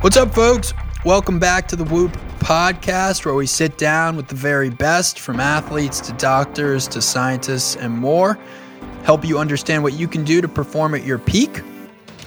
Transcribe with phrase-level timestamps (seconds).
[0.00, 0.74] What's up, folks?
[1.04, 5.40] Welcome back to the Whoop podcast, where we sit down with the very best from
[5.40, 8.38] athletes to doctors to scientists and more,
[9.02, 11.62] help you understand what you can do to perform at your peak.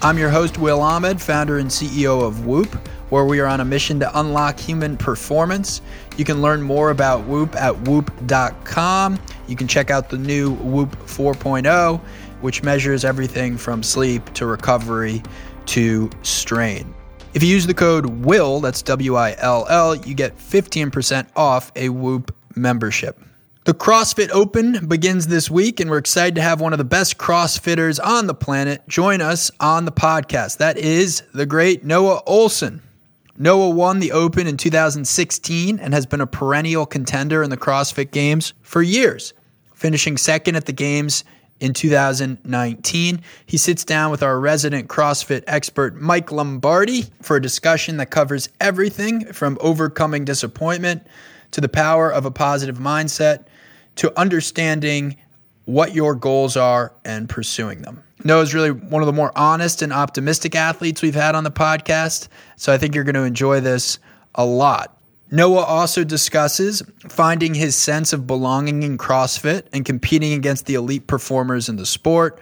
[0.01, 2.67] I'm your host, Will Ahmed, founder and CEO of Whoop,
[3.09, 5.81] where we are on a mission to unlock human performance.
[6.17, 9.17] You can learn more about Whoop at whoop.com.
[9.47, 12.01] You can check out the new Whoop 4.0,
[12.41, 15.23] which measures everything from sleep to recovery
[15.67, 16.93] to strain.
[17.33, 21.71] If you use the code WILL, that's W I L L, you get 15% off
[21.77, 23.21] a Whoop membership.
[23.63, 27.17] The CrossFit Open begins this week, and we're excited to have one of the best
[27.17, 30.57] CrossFitters on the planet join us on the podcast.
[30.57, 32.81] That is the great Noah Ohlsen.
[33.37, 38.11] Noah won the Open in 2016 and has been a perennial contender in the CrossFit
[38.11, 39.33] Games for years,
[39.73, 41.23] finishing second at the Games
[41.61, 43.21] in 2019.
[43.45, 48.49] He sits down with our resident CrossFit expert, Mike Lombardi, for a discussion that covers
[48.59, 51.05] everything from overcoming disappointment
[51.51, 53.45] to the power of a positive mindset
[53.95, 55.15] to understanding
[55.65, 58.03] what your goals are and pursuing them.
[58.23, 62.27] Noah's really one of the more honest and optimistic athletes we've had on the podcast.
[62.55, 63.99] So I think you're going to enjoy this
[64.35, 64.97] a lot.
[65.33, 71.07] Noah also discusses finding his sense of belonging in CrossFit and competing against the elite
[71.07, 72.41] performers in the sport,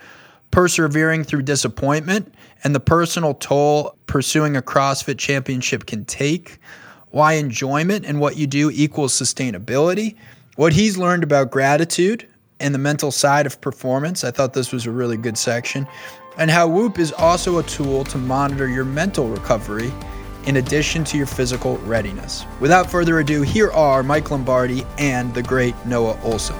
[0.49, 6.57] persevering through disappointment, and the personal toll pursuing a CrossFit championship can take,
[7.11, 10.15] why enjoyment and what you do equals sustainability,
[10.55, 12.27] what he's learned about gratitude
[12.59, 14.23] and the mental side of performance.
[14.23, 15.87] I thought this was a really good section.
[16.37, 19.91] And how Whoop is also a tool to monitor your mental recovery
[20.45, 22.45] in addition to your physical readiness.
[22.59, 26.55] Without further ado, here are Mike Lombardi and the great Noah Ohlsen.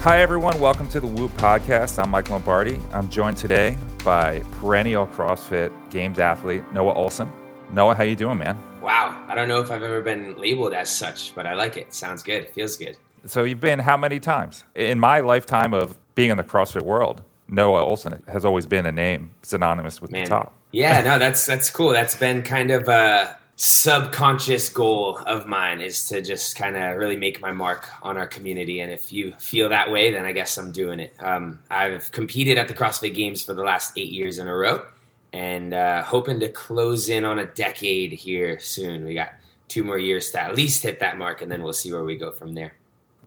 [0.00, 0.58] Hi, everyone.
[0.60, 2.02] Welcome to the Whoop Podcast.
[2.02, 2.80] I'm Mike Lombardi.
[2.92, 7.30] I'm joined today by perennial CrossFit Games athlete Noah Ohlsen.
[7.72, 8.56] Noah, how you doing, man?
[8.80, 11.92] Wow, I don't know if I've ever been labeled as such, but I like it.
[11.92, 12.48] Sounds good.
[12.50, 12.96] Feels good.
[13.26, 17.22] So you've been how many times in my lifetime of being in the CrossFit world?
[17.48, 20.24] Noah Ohlsen has always been a name synonymous with Man.
[20.24, 20.54] the top.
[20.72, 21.90] Yeah, no, that's that's cool.
[21.90, 27.16] That's been kind of a subconscious goal of mine is to just kind of really
[27.16, 28.80] make my mark on our community.
[28.80, 31.12] And if you feel that way, then I guess I'm doing it.
[31.18, 34.86] Um, I've competed at the CrossFit Games for the last eight years in a row,
[35.32, 39.04] and uh, hoping to close in on a decade here soon.
[39.04, 39.32] We got
[39.66, 42.16] two more years to at least hit that mark, and then we'll see where we
[42.16, 42.74] go from there.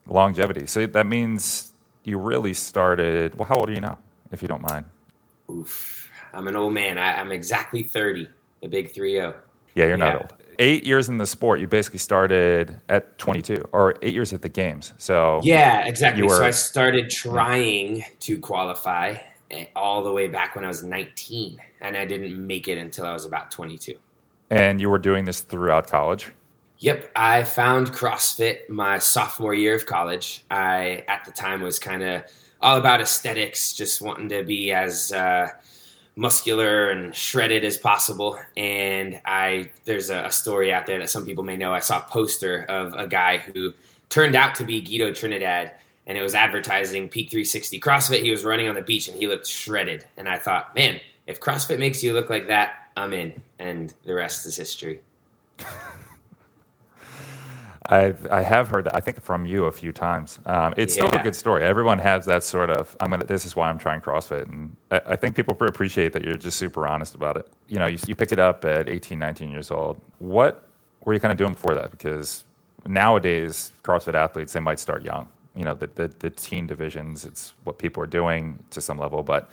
[0.07, 0.65] Longevity.
[0.65, 1.73] So that means
[2.05, 3.35] you really started.
[3.35, 3.97] Well, how old are you now,
[4.31, 4.85] if you don't mind?
[5.49, 6.97] Oof, I'm an old man.
[6.97, 8.27] I, I'm exactly 30,
[8.61, 9.35] the big 3 0.
[9.75, 10.17] Yeah, you're not Yeah.
[10.19, 10.33] old.
[10.59, 14.49] Eight years in the sport, you basically started at 22, or eight years at the
[14.49, 14.93] games.
[14.97, 16.23] So Yeah, exactly.
[16.23, 19.15] You so I started trying to qualify
[19.49, 23.05] eh, all the way back when I was 19, and I didn't make it until
[23.05, 23.95] I was about 22.
[24.51, 26.27] and you were doing this throughout college.
[26.79, 30.43] Yep, I found CrossFit my sophomore year of college.
[30.51, 32.23] I at the time was kind of
[32.61, 35.49] all about aesthetics, just wanting to be as uh,
[36.15, 38.39] muscular and shredded as possible.
[38.57, 41.73] And I there's a, a story out there that some people may know.
[41.73, 43.73] I saw a poster of a guy who
[44.09, 45.71] turned out to be Guido Trinidad,
[46.07, 48.21] and it was advertising Peak 360 CrossFit.
[48.21, 50.05] He was running on the beach and he looked shredded.
[50.17, 53.41] And I thought, man, if CrossFit makes you look like that, I'm in.
[53.59, 55.01] And the rest is history.
[57.91, 60.39] I've I have heard that I think from you a few times.
[60.45, 61.63] Um, it's still a good story.
[61.63, 63.25] Everyone has that sort of I'm gonna.
[63.25, 66.57] This is why I'm trying CrossFit, and I, I think people appreciate that you're just
[66.57, 67.47] super honest about it.
[67.67, 69.99] You know, you, you picked it up at 18, 19 years old.
[70.19, 70.67] What
[71.03, 71.91] were you kind of doing before that?
[71.91, 72.45] Because
[72.87, 75.27] nowadays CrossFit athletes they might start young.
[75.55, 77.25] You know, the the, the teen divisions.
[77.25, 79.49] It's what people are doing to some level, but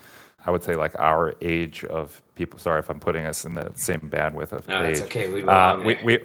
[0.46, 2.60] I would say like our age of people.
[2.60, 4.98] Sorry if I'm putting us in the same bandwidth of No, age.
[4.98, 5.28] that's okay.
[5.28, 6.18] We Uh, we, we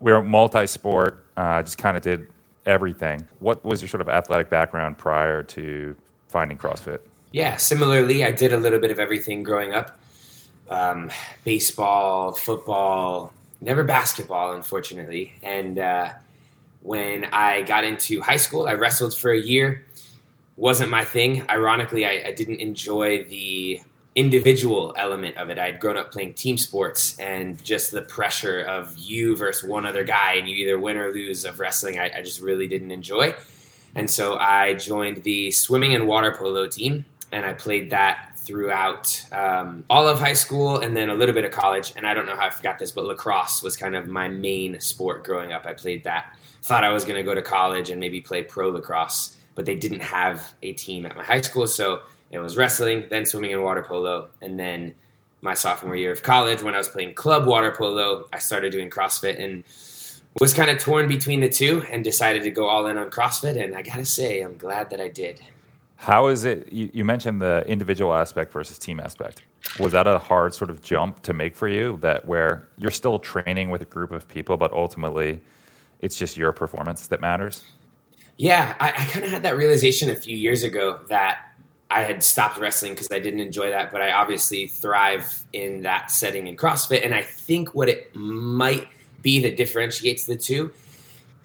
[0.00, 1.24] we were multi-sport.
[1.36, 2.28] Uh, just kind of did
[2.66, 3.26] everything.
[3.40, 5.96] What was your sort of athletic background prior to
[6.28, 7.00] finding CrossFit?
[7.32, 9.98] Yeah, similarly, I did a little bit of everything growing up
[10.70, 11.10] um,
[11.44, 15.32] baseball, football, never basketball, unfortunately.
[15.42, 16.12] And uh,
[16.82, 19.84] when I got into high school, I wrestled for a year.
[20.56, 21.44] Wasn't my thing.
[21.50, 23.80] Ironically, I, I didn't enjoy the
[24.14, 25.58] individual element of it.
[25.58, 30.04] I'd grown up playing team sports and just the pressure of you versus one other
[30.04, 33.34] guy and you either win or lose of wrestling, I, I just really didn't enjoy.
[33.96, 39.24] And so I joined the swimming and water polo team, and I played that throughout
[39.32, 41.92] um, all of high school and then a little bit of college.
[41.96, 44.78] And I don't know how I forgot this, but lacrosse was kind of my main
[44.80, 45.64] sport growing up.
[45.64, 46.36] I played that.
[46.62, 49.76] Thought I was going to go to college and maybe play pro lacrosse, but they
[49.76, 51.66] didn't have a team at my high school.
[51.66, 52.02] So
[52.34, 54.94] it was wrestling, then swimming and water polo, and then
[55.40, 58.26] my sophomore year of college when I was playing club water polo.
[58.32, 59.62] I started doing CrossFit and
[60.40, 63.62] was kind of torn between the two and decided to go all in on CrossFit.
[63.62, 65.40] And I got to say, I'm glad that I did.
[65.96, 66.72] How is it?
[66.72, 69.42] You, you, mentioned the individual aspect versus team aspect.
[69.78, 71.98] Was that a hard sort of jump to make for you?
[72.02, 75.40] That where you're still training with a group of people, but ultimately
[76.00, 77.62] it's just your performance that matters?
[78.36, 81.53] Yeah, I, I kind of had that realization a few years ago that
[81.94, 86.10] I had stopped wrestling because I didn't enjoy that, but I obviously thrive in that
[86.10, 87.04] setting in CrossFit.
[87.04, 88.88] And I think what it might
[89.22, 90.72] be that differentiates the two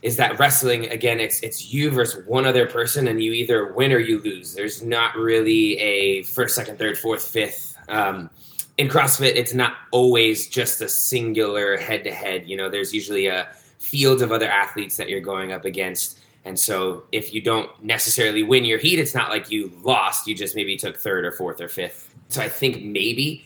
[0.01, 3.91] is that wrestling again it's it's you versus one other person and you either win
[3.91, 4.53] or you lose.
[4.53, 8.29] There's not really a first second third fourth fifth um,
[8.77, 13.27] in crossfit it's not always just a singular head to head you know there's usually
[13.27, 16.18] a field of other athletes that you're going up against
[16.49, 20.35] and so if you don't necessarily win your heat it's not like you lost you
[20.35, 23.45] just maybe took third or fourth or fifth so i think maybe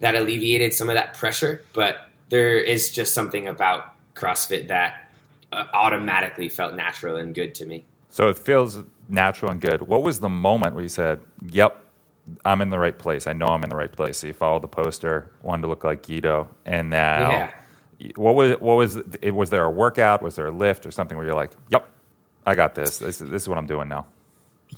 [0.00, 5.08] that alleviated some of that pressure but there is just something about crossfit that
[5.52, 7.84] uh, automatically felt natural and good to me.
[8.10, 8.78] So it feels
[9.08, 9.82] natural and good.
[9.82, 11.20] What was the moment where you said,
[11.50, 11.80] "Yep,
[12.44, 13.26] I'm in the right place.
[13.26, 15.84] I know I'm in the right place." So you followed the poster, wanted to look
[15.84, 17.50] like Guido, and now,
[17.98, 18.10] yeah.
[18.16, 19.32] what was what was it?
[19.32, 20.22] Was there a workout?
[20.22, 21.88] Was there a lift or something where you're like, "Yep,
[22.46, 22.98] I got this.
[22.98, 24.06] This, this is what I'm doing now."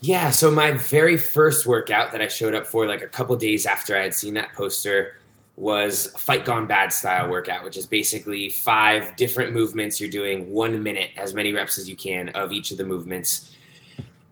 [0.00, 0.30] Yeah.
[0.30, 3.96] So my very first workout that I showed up for, like a couple days after
[3.96, 5.16] I had seen that poster,
[5.56, 9.98] was Fight Gone Bad style workout, which is basically five different movements.
[9.98, 13.56] You're doing one minute, as many reps as you can of each of the movements,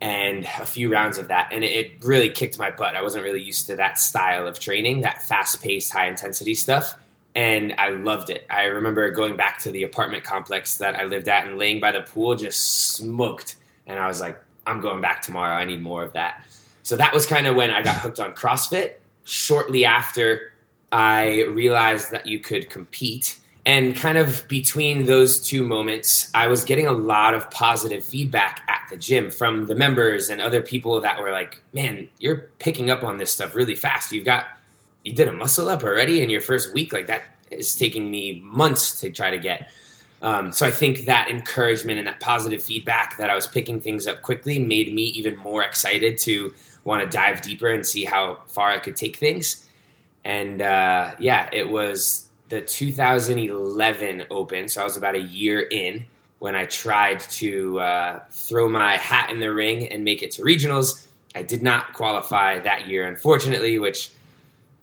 [0.03, 1.49] and a few rounds of that.
[1.51, 2.95] And it really kicked my butt.
[2.95, 6.95] I wasn't really used to that style of training, that fast paced, high intensity stuff.
[7.35, 8.47] And I loved it.
[8.49, 11.91] I remember going back to the apartment complex that I lived at and laying by
[11.91, 13.57] the pool, just smoked.
[13.87, 15.55] And I was like, I'm going back tomorrow.
[15.55, 16.45] I need more of that.
[16.85, 18.95] So that was kind of when I got hooked on CrossFit.
[19.25, 20.53] Shortly after,
[20.93, 23.41] I realized that you could compete.
[23.67, 28.63] And kind of between those two moments, I was getting a lot of positive feedback
[28.69, 32.91] at the gym from the members and other people that were like, man, you're picking
[32.91, 34.13] up on this stuff really fast.
[34.13, 34.47] You've got,
[35.05, 36.93] you did a muscle up already in your first week.
[36.93, 39.71] Like that is taking me months to try to get.
[40.23, 44.07] Um, so I think that encouragement and that positive feedback that I was picking things
[44.07, 46.55] up quickly made me even more excited to
[46.85, 49.67] want to dive deeper and see how far I could take things.
[50.25, 54.69] And uh, yeah, it was the 2011 Open.
[54.69, 56.07] So I was about a year in
[56.39, 60.43] when I tried to uh, throw my hat in the ring and make it to
[60.43, 61.07] regionals.
[61.35, 64.11] I did not qualify that year, unfortunately, which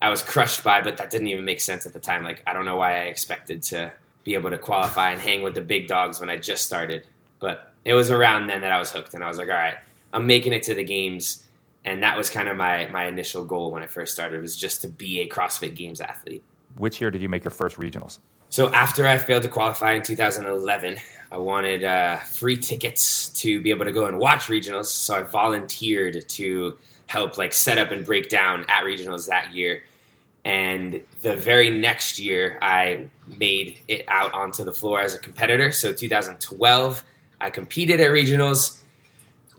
[0.02, 2.24] I was crushed by, but that didn't even make sense at the time.
[2.24, 3.92] Like, I don't know why I expected to
[4.24, 7.06] be able to qualify and hang with the big dogs when I just started.
[7.38, 9.76] But it was around then that I was hooked, and I was like, all right,
[10.12, 11.44] I'm making it to the games
[11.84, 14.82] and that was kind of my my initial goal when I first started was just
[14.82, 16.42] to be a CrossFit Games athlete.
[16.76, 18.18] Which year did you make your first regionals?
[18.48, 20.98] So after I failed to qualify in 2011,
[21.30, 24.86] I wanted uh, free tickets to be able to go and watch regionals.
[24.86, 29.84] So I volunteered to help like set up and break down at regionals that year.
[30.44, 33.06] And the very next year, I
[33.38, 35.70] made it out onto the floor as a competitor.
[35.70, 37.04] So 2012,
[37.40, 38.78] I competed at regionals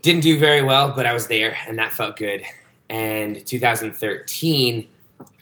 [0.04, 2.44] didn't do very well, but I was there and that felt good.
[2.90, 4.88] And 2013,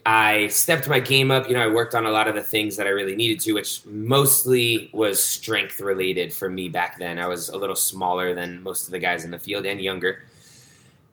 [0.05, 1.47] I stepped my game up.
[1.47, 3.53] You know, I worked on a lot of the things that I really needed to,
[3.53, 7.17] which mostly was strength related for me back then.
[7.19, 10.24] I was a little smaller than most of the guys in the field and younger.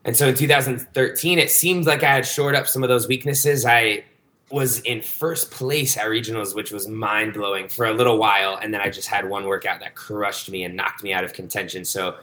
[0.05, 3.65] And so in 2013, it seemed like I had shored up some of those weaknesses.
[3.65, 4.03] I
[4.51, 8.59] was in first place at regionals, which was mind blowing for a little while.
[8.61, 11.33] And then I just had one workout that crushed me and knocked me out of
[11.33, 11.85] contention.
[11.85, 12.15] So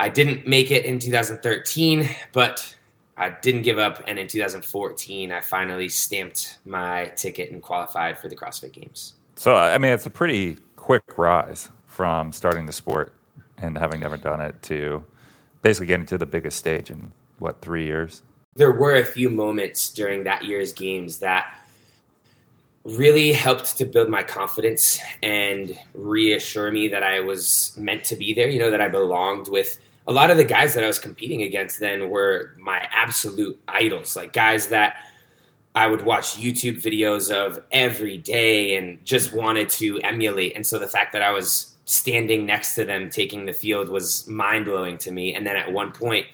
[0.00, 2.74] I didn't make it in 2013, but
[3.16, 4.02] I didn't give up.
[4.06, 9.14] And in 2014, I finally stamped my ticket and qualified for the CrossFit Games.
[9.36, 13.12] So, uh, I mean, it's a pretty quick rise from starting the sport
[13.58, 15.04] and having never done it to
[15.62, 18.22] basically getting to the biggest stage in what, three years?
[18.56, 21.58] There were a few moments during that year's games that
[22.84, 28.34] really helped to build my confidence and reassure me that I was meant to be
[28.34, 30.98] there, you know, that I belonged with a lot of the guys that I was
[30.98, 34.96] competing against then were my absolute idols, like guys that
[35.74, 40.54] I would watch YouTube videos of every day and just wanted to emulate.
[40.54, 44.26] And so the fact that I was standing next to them taking the field was
[44.28, 45.34] mind blowing to me.
[45.34, 46.26] And then at one point,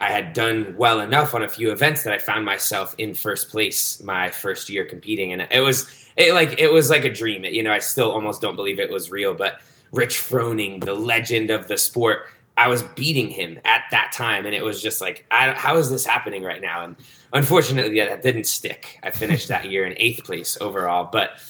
[0.00, 3.50] I had done well enough on a few events that I found myself in first
[3.50, 7.44] place my first year competing, and it was it like it was like a dream.
[7.44, 9.60] You know, I still almost don't believe it was real, but
[9.92, 12.26] Rich Froning, the legend of the sport,
[12.56, 15.90] I was beating him at that time, and it was just like, I, how is
[15.90, 16.84] this happening right now?
[16.84, 16.96] And
[17.32, 18.98] unfortunately, yeah, that didn't stick.
[19.02, 21.42] I finished that year in eighth place overall, but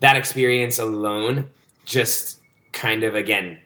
[0.00, 1.48] that experience alone
[1.84, 2.40] just
[2.72, 3.58] kind of again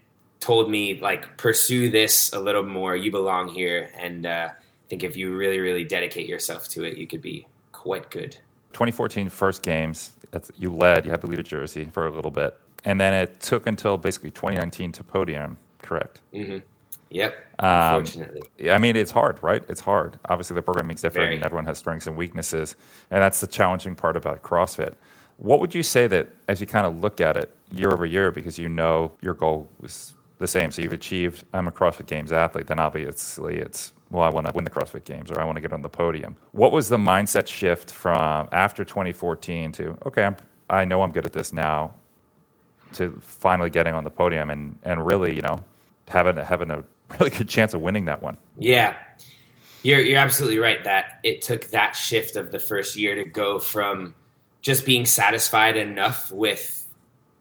[0.43, 2.97] told me like pursue this a little more.
[2.97, 6.99] You belong here, and uh, I think if you really, really dedicate yourself to it,
[6.99, 8.37] you could be quite good.
[8.73, 10.11] 2014 first games,
[10.59, 11.05] you led.
[11.05, 13.97] You had the lead a jersey for a little bit, and then it took until
[13.97, 15.57] basically 2019 to podium.
[15.81, 16.19] Correct.
[16.35, 16.59] Mm-hmm.
[17.11, 17.37] Yep.
[17.59, 18.71] Um, unfortunately.
[18.71, 19.63] I mean, it's hard, right?
[19.69, 20.19] It's hard.
[20.29, 21.35] Obviously, the programming is different, Very.
[21.37, 22.75] and everyone has strengths and weaknesses,
[23.11, 24.95] and that's the challenging part about CrossFit.
[25.37, 28.31] What would you say that, as you kind of look at it year over year,
[28.31, 32.33] because you know your goal was the same, so you've achieved, I'm a CrossFit Games
[32.33, 35.57] athlete, then obviously it's, well, I want to win the CrossFit Games or I want
[35.57, 36.37] to get on the podium.
[36.51, 40.37] What was the mindset shift from after 2014 to, okay, I'm,
[40.69, 41.95] I know I'm good at this now,
[42.95, 45.65] to finally getting on the podium and, and really, you know,
[46.09, 46.85] having, having a
[47.19, 48.37] really good chance of winning that one?
[48.59, 48.97] Yeah.
[49.83, 53.59] You're, you're absolutely right that it took that shift of the first year to go
[53.59, 54.15] from
[54.61, 56.82] just being satisfied enough with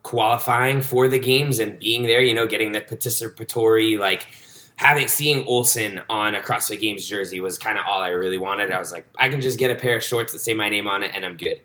[0.03, 4.27] qualifying for the games and being there, you know, getting the participatory, like
[4.75, 8.72] having seeing Ohlsen on a CrossFit Games jersey was kind of all I really wanted.
[8.72, 10.88] I was like, I can just get a pair of shorts that say my name
[10.88, 11.62] on it and I'm good.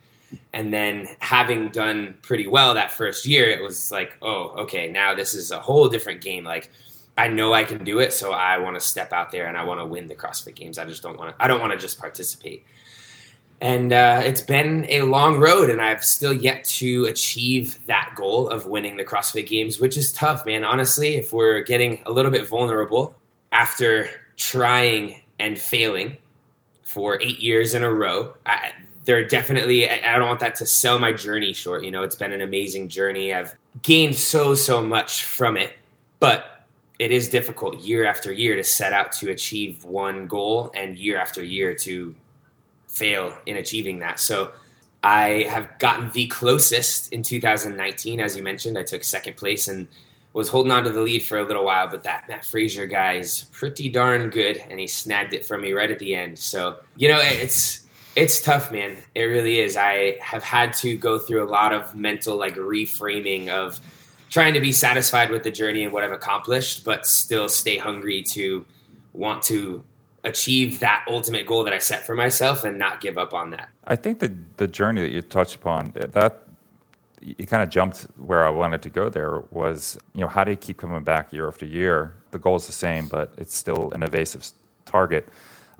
[0.52, 5.14] And then having done pretty well that first year, it was like, oh, okay, now
[5.14, 6.44] this is a whole different game.
[6.44, 6.70] Like
[7.16, 9.64] I know I can do it, so I want to step out there and I
[9.64, 10.78] want to win the CrossFit Games.
[10.78, 11.42] I just don't want to.
[11.42, 12.66] I don't want to just participate
[13.60, 18.48] and uh, it's been a long road and i've still yet to achieve that goal
[18.48, 20.64] of winning the crossfit games which is tough man.
[20.64, 23.14] Honestly if we're getting a little bit vulnerable
[23.52, 26.16] after trying and failing
[26.82, 28.72] for eight years in a row I,
[29.04, 32.02] there definitely i don't want that to sell my journey short you know?
[32.02, 33.32] It's been an amazing journey.
[33.32, 35.72] I've gained so so much from it
[36.20, 36.66] but
[36.98, 41.18] it is difficult year after year to set out to achieve one goal and year
[41.18, 42.14] after year to
[42.96, 44.18] fail in achieving that.
[44.18, 44.52] So
[45.02, 48.76] I have gotten the closest in 2019, as you mentioned.
[48.78, 49.86] I took second place and
[50.32, 53.14] was holding on to the lead for a little while, but that Matt Fraser guy
[53.14, 56.38] is pretty darn good, and he snagged it from me right at the end.
[56.38, 57.86] So you know, it's
[58.16, 58.96] it's tough, man.
[59.14, 59.76] It really is.
[59.76, 63.80] I have had to go through a lot of mental like reframing of
[64.28, 68.22] trying to be satisfied with the journey and what I've accomplished, but still stay hungry
[68.24, 68.64] to
[69.12, 69.84] want to
[70.26, 73.68] achieve that ultimate goal that I set for myself and not give up on that.
[73.86, 76.42] I think the the journey that you touched upon that
[77.20, 80.50] you kind of jumped where I wanted to go there was you know how do
[80.50, 82.14] you keep coming back year after year?
[82.30, 84.46] The goal is the same, but it's still an evasive
[84.84, 85.28] target.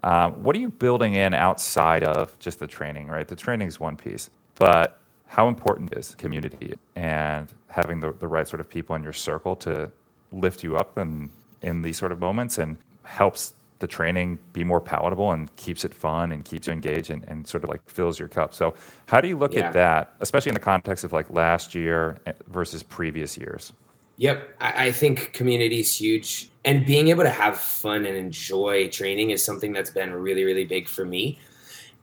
[0.03, 3.09] Um, what are you building in outside of just the training?
[3.09, 8.29] Right, the training is one piece, but how important is community and having the, the
[8.29, 9.91] right sort of people in your circle to
[10.33, 11.31] lift you up in
[11.63, 15.93] in these sort of moments and helps the training be more palatable and keeps it
[15.93, 18.55] fun and keeps you engaged and, and sort of like fills your cup.
[18.55, 18.75] So
[19.07, 19.67] how do you look yeah.
[19.67, 23.73] at that, especially in the context of like last year eh, versus previous years?
[24.17, 24.57] Yep.
[24.61, 26.49] I, I think community is huge.
[26.65, 30.65] And being able to have fun and enjoy training is something that's been really, really
[30.65, 31.39] big for me.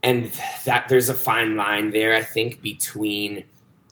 [0.03, 0.31] And
[0.65, 3.43] that there's a fine line there, I think, between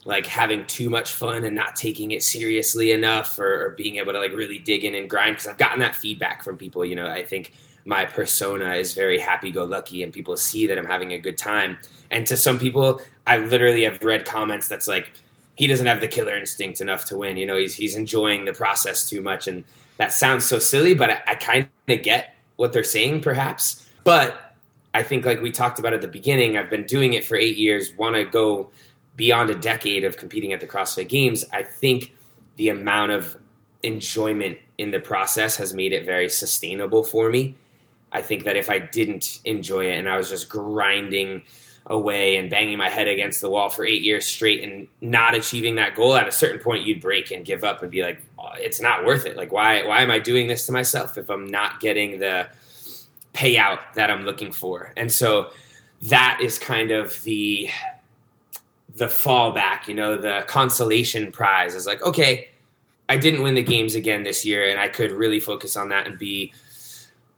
[0.05, 4.11] like having too much fun and not taking it seriously enough or, or being able
[4.13, 5.37] to like really dig in and grind.
[5.37, 7.53] Cause I've gotten that feedback from people, you know, I think
[7.85, 11.37] my persona is very happy go lucky and people see that I'm having a good
[11.37, 11.77] time.
[12.11, 15.11] And to some people, I literally have read comments that's like,
[15.55, 17.37] he doesn't have the killer instinct enough to win.
[17.37, 19.47] You know, he's he's enjoying the process too much.
[19.47, 19.63] And
[19.97, 23.87] that sounds so silly, but I, I kind of get what they're saying, perhaps.
[24.03, 24.55] But
[24.93, 27.57] I think, like we talked about at the beginning, I've been doing it for eight
[27.57, 28.71] years, want to go
[29.15, 31.45] beyond a decade of competing at the CrossFit Games.
[31.53, 32.15] I think
[32.55, 33.37] the amount of
[33.83, 37.55] enjoyment in the process has made it very sustainable for me.
[38.11, 41.43] I think that if I didn't enjoy it and I was just grinding
[41.87, 45.75] away and banging my head against the wall for eight years straight and not achieving
[45.75, 48.51] that goal, at a certain point you'd break and give up and be like, oh,
[48.55, 49.37] it's not worth it.
[49.37, 52.49] Like why why am I doing this to myself if I'm not getting the
[53.33, 54.93] payout that I'm looking for?
[54.97, 55.51] And so
[56.03, 57.69] that is kind of the
[58.95, 62.49] the fallback, you know, the consolation prize is like, okay,
[63.07, 66.07] I didn't win the games again this year and I could really focus on that
[66.07, 66.53] and be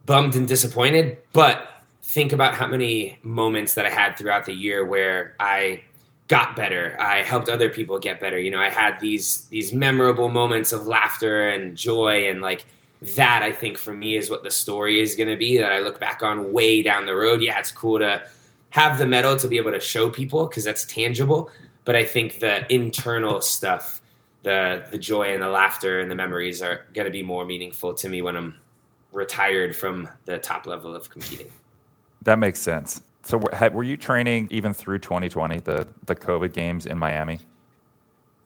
[0.06, 4.84] bummed and disappointed, but think about how many moments that I had throughout the year
[4.84, 5.82] where I
[6.28, 6.96] got better.
[7.00, 8.38] I helped other people get better.
[8.38, 12.64] You know, I had these these memorable moments of laughter and joy and like
[13.16, 15.80] that I think for me is what the story is going to be that I
[15.80, 17.42] look back on way down the road.
[17.42, 18.22] Yeah, it's cool to
[18.70, 21.50] have the medal to be able to show people because that's tangible,
[21.84, 24.00] but I think the internal stuff,
[24.42, 27.92] the the joy and the laughter and the memories are going to be more meaningful
[27.94, 28.54] to me when I'm
[29.14, 31.50] retired from the top level of competing.
[32.22, 33.00] That makes sense.
[33.22, 37.40] So were you training even through 2020, the the COVID games in Miami?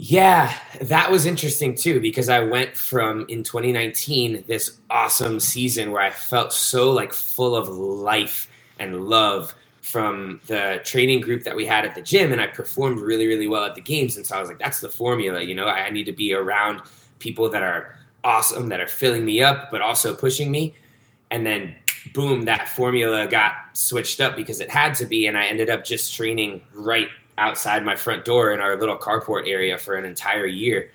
[0.00, 6.02] Yeah, that was interesting too because I went from in 2019 this awesome season where
[6.02, 8.48] I felt so like full of life
[8.78, 13.00] and love from the training group that we had at the gym and I performed
[13.00, 15.56] really really well at the games and so I was like that's the formula, you
[15.56, 16.80] know, I need to be around
[17.18, 20.74] people that are awesome that are filling me up but also pushing me
[21.30, 21.74] and then
[22.14, 25.84] boom that formula got switched up because it had to be and I ended up
[25.84, 27.08] just training right
[27.38, 30.90] outside my front door in our little carport area for an entire year.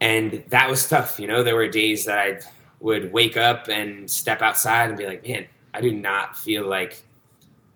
[0.00, 1.18] And that was tough.
[1.18, 2.40] You know, there were days that I
[2.80, 7.02] would wake up and step outside and be like, man, I do not feel like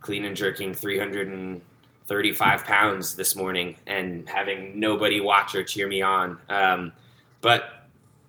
[0.00, 6.38] clean and jerking 335 pounds this morning and having nobody watch or cheer me on.
[6.48, 6.92] Um,
[7.40, 7.79] but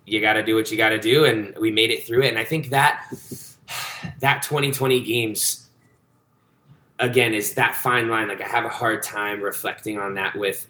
[0.06, 1.24] you got to do what you got to do.
[1.24, 2.28] And we made it through it.
[2.28, 3.06] And I think that
[4.20, 5.68] that 2020 games
[6.98, 8.28] again is that fine line.
[8.28, 10.66] Like I have a hard time reflecting on that with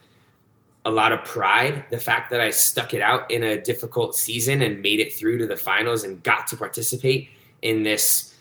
[0.84, 1.84] a lot of pride.
[1.90, 5.38] The fact that I stuck it out in a difficult season and made it through
[5.38, 7.30] to the finals and got to participate
[7.62, 8.34] in this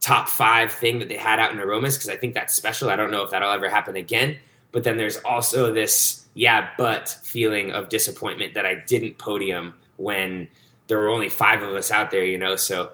[0.00, 2.90] top five thing that they had out in Aromas because I think that's special.
[2.90, 4.36] I don't know if that'll ever happen again.
[4.72, 10.48] But then there's also this yeah, but feeling of disappointment that I didn't podium when
[10.88, 12.56] there were only five of us out there, you know.
[12.56, 12.90] So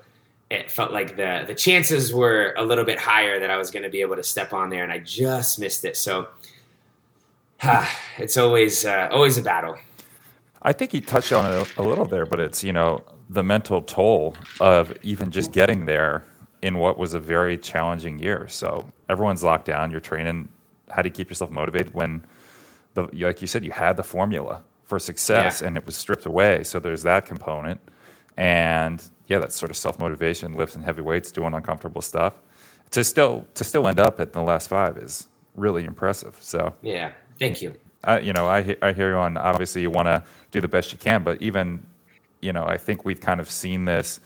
[0.50, 3.82] it felt like the the chances were a little bit higher that I was going
[3.82, 5.96] to be able to step on there, and I just missed it.
[5.96, 6.28] So
[8.18, 9.76] it's always uh, always a battle.
[10.62, 13.82] I think you touched on it a little there, but it's you know the mental
[13.82, 16.24] toll of even just getting there
[16.62, 18.48] in what was a very challenging year.
[18.48, 19.90] So everyone's locked down.
[19.90, 20.48] You're training.
[20.90, 22.24] How do you keep yourself motivated when
[22.94, 25.68] the like you said you had the formula for success yeah.
[25.68, 26.64] and it was stripped away?
[26.64, 27.80] So there's that component,
[28.36, 32.34] and yeah, that's sort of self motivation, lifting heavy weights, doing uncomfortable stuff.
[32.92, 36.36] To still to still end up at the last five is really impressive.
[36.40, 37.74] So yeah, thank you.
[38.02, 39.36] I, you know, I I hear you on.
[39.36, 41.84] Obviously, you want to do the best you can, but even
[42.40, 44.20] you know, I think we've kind of seen this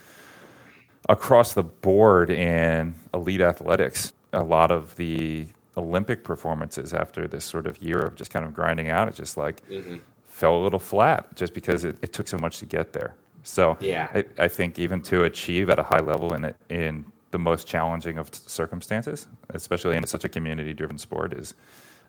[1.08, 4.12] across the board in elite athletics.
[4.32, 5.46] A lot of the
[5.76, 9.36] Olympic performances after this sort of year of just kind of grinding out, It's just
[9.36, 9.96] like mm-hmm.
[10.42, 13.14] Fell a little flat just because it, it took so much to get there.
[13.44, 17.38] So yeah, I, I, think even to achieve at a high level in in the
[17.38, 21.54] most challenging of circumstances, especially in such a community-driven sport, is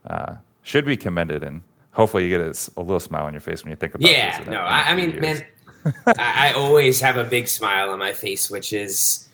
[0.09, 1.43] uh, should be commended.
[1.43, 4.09] And hopefully, you get a, a, little smile on your face when you think about.
[4.09, 4.13] It.
[4.13, 5.45] Yeah, no, I, I mean, man,
[6.07, 9.29] I, I, always have a big smile on my face, which is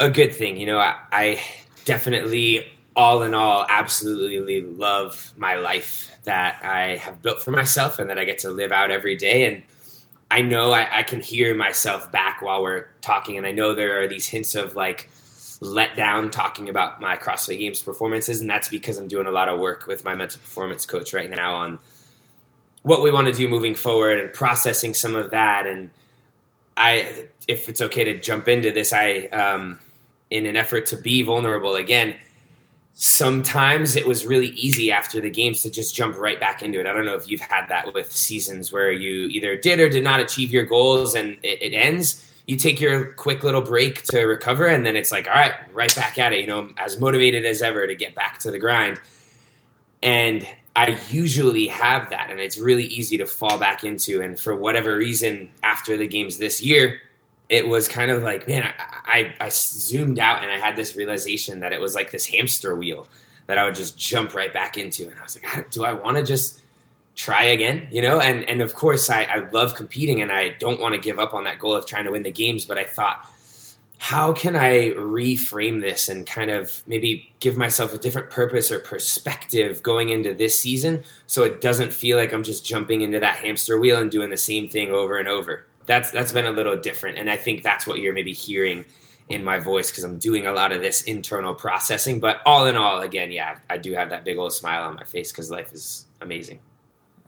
[0.00, 0.56] a good thing.
[0.56, 1.40] You know, I, I
[1.84, 8.08] definitely, all in all, absolutely love my life that I have built for myself and
[8.08, 9.44] that I get to live out every day.
[9.44, 9.62] And
[10.30, 14.02] I know I, I, can hear myself back while we're talking, and I know there
[14.02, 15.08] are these hints of like
[15.60, 19.48] let down talking about my CrossFit Games performances, and that's because I'm doing a lot
[19.48, 21.78] of work with my mental performance coach right now on
[22.82, 25.66] what we want to do moving forward and processing some of that.
[25.66, 25.90] And
[26.76, 29.78] I, if it's okay to jump into this, I, um,
[30.30, 32.16] in an effort to be vulnerable again,
[32.98, 36.86] sometimes it was really easy after the games to just jump right back into it.
[36.86, 40.02] I don't know if you've had that with seasons where you either did or did
[40.02, 42.24] not achieve your goals and it, it, ends.
[42.46, 45.94] You take your quick little break to recover, and then it's like, all right, right
[45.94, 48.98] back at it, you know, as motivated as ever to get back to the grind.
[50.02, 54.22] And I usually have that, and it's really easy to fall back into.
[54.22, 57.00] And for whatever reason, after the games this year,
[57.48, 58.72] it was kind of like, man,
[59.06, 62.26] I, I, I zoomed out and I had this realization that it was like this
[62.26, 63.06] hamster wheel
[63.46, 65.04] that I would just jump right back into.
[65.04, 66.62] And I was like, do I want to just
[67.14, 67.86] try again?
[67.90, 71.00] You know, and and of course I, I love competing and I don't want to
[71.00, 73.30] give up on that goal of trying to win the games, but I thought,
[73.98, 78.80] how can I reframe this and kind of maybe give myself a different purpose or
[78.80, 83.36] perspective going into this season so it doesn't feel like I'm just jumping into that
[83.36, 86.76] hamster wheel and doing the same thing over and over that's that's been a little
[86.76, 87.18] different.
[87.18, 88.84] And i think that's what you're maybe hearing
[89.28, 92.20] in my voice because i'm doing a lot of this internal processing.
[92.20, 95.04] But all in all again yeah i do have that big old smile on my
[95.04, 96.58] face because life is amazing.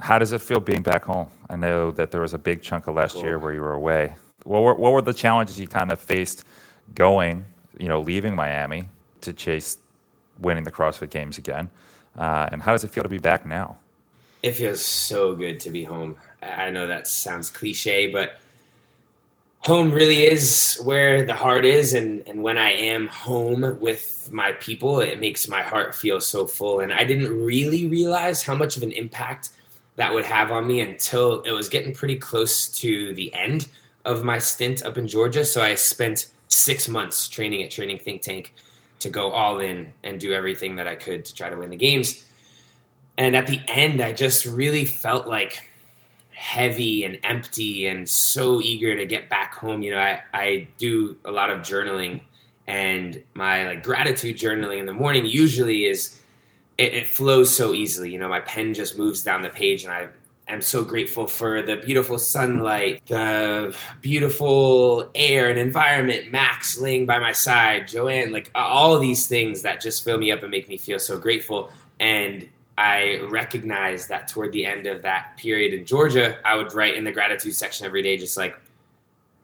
[0.00, 1.28] How does it feel being back home?
[1.50, 3.24] I know that there was a big chunk of last cool.
[3.24, 4.14] year where you were away.
[4.44, 6.44] What were, what were the challenges you kind of faced
[6.94, 7.44] going
[7.78, 8.88] you know leaving miami
[9.22, 9.78] to chase
[10.40, 11.70] winning the crossfit games again?
[12.16, 13.76] Uh, and how does it feel to be back now?
[14.42, 16.16] It feels so good to be home.
[16.42, 18.40] I know that sounds cliche but
[19.60, 24.52] home really is where the heart is and and when i am home with my
[24.52, 28.76] people it makes my heart feel so full and i didn't really realize how much
[28.76, 29.50] of an impact
[29.98, 33.68] that would have on me until it was getting pretty close to the end
[34.04, 35.44] of my stint up in Georgia.
[35.44, 38.54] So I spent six months training at Training Think Tank
[39.00, 41.76] to go all in and do everything that I could to try to win the
[41.76, 42.24] games.
[43.16, 45.67] And at the end, I just really felt like
[46.38, 49.82] heavy and empty and so eager to get back home.
[49.82, 52.20] You know, I, I do a lot of journaling
[52.68, 56.20] and my like gratitude journaling in the morning usually is
[56.76, 58.12] it, it flows so easily.
[58.12, 60.08] You know, my pen just moves down the page and I
[60.46, 67.18] am so grateful for the beautiful sunlight, the beautiful air and environment, Max laying by
[67.18, 70.76] my side, Joanne, like all these things that just fill me up and make me
[70.76, 71.72] feel so grateful.
[71.98, 72.48] And
[72.78, 77.02] I recognize that toward the end of that period in Georgia, I would write in
[77.02, 78.56] the gratitude section every day, just like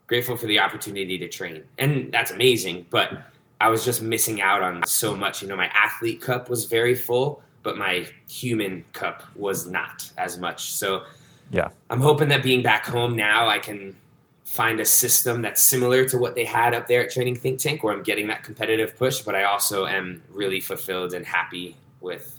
[0.07, 1.65] grateful for the opportunity to train.
[1.79, 2.87] And that's amazing.
[2.91, 3.23] But
[3.61, 5.43] I was just missing out on so much.
[5.43, 10.39] You know, my athlete cup was very full, but my human cup was not as
[10.39, 10.73] much.
[10.73, 11.03] So
[11.51, 13.97] yeah, I'm hoping that being back home now, I can
[14.45, 17.83] find a system that's similar to what they had up there at Training Think Tank,
[17.83, 22.39] where I'm getting that competitive push, but I also am really fulfilled and happy with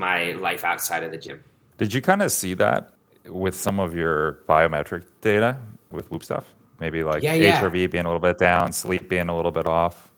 [0.00, 1.44] my life outside of the gym.
[1.78, 2.92] Did you kind of see that
[3.26, 5.56] with some of your biometric data
[5.92, 6.46] with Whoop stuff?
[6.80, 7.60] Maybe like yeah, yeah.
[7.60, 10.08] HRV being a little bit down, sleep being a little bit off.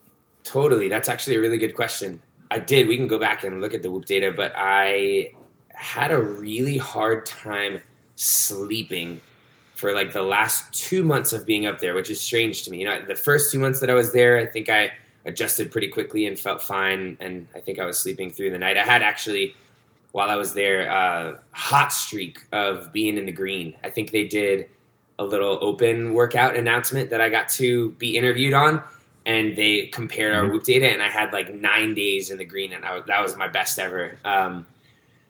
[0.43, 0.87] Totally.
[0.87, 2.21] That's actually a really good question.
[2.51, 2.87] I did.
[2.87, 5.31] We can go back and look at the Whoop data, but I
[5.69, 7.81] had a really hard time
[8.15, 9.19] sleeping
[9.75, 12.79] for like the last two months of being up there, which is strange to me.
[12.79, 14.91] You know, the first two months that I was there, I think I
[15.25, 17.17] adjusted pretty quickly and felt fine.
[17.19, 18.77] And I think I was sleeping through the night.
[18.77, 19.55] I had actually
[20.13, 23.75] while I was there, uh, hot streak of being in the green.
[23.83, 24.69] I think they did
[25.17, 28.83] a little open workout announcement that I got to be interviewed on,
[29.25, 30.53] and they compared our mm-hmm.
[30.53, 33.35] Whoop data, and I had like nine days in the green, and I, that was
[33.35, 34.17] my best ever.
[34.23, 34.67] Um,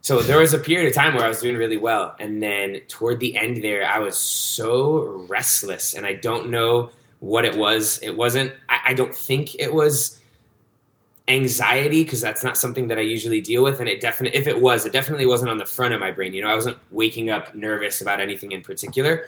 [0.02, 2.82] so there was a period of time where I was doing really well, and then
[2.90, 6.90] toward the end there, I was so restless, and I don't know
[7.22, 8.00] what it was.
[8.00, 8.52] It wasn't.
[8.68, 10.20] I, I don't think it was
[11.28, 13.80] anxiety because that's not something that I usually deal with.
[13.80, 16.34] And it definitely, if it was, it definitely wasn't on the front of my brain.
[16.34, 19.28] You know, I wasn't waking up nervous about anything in particular.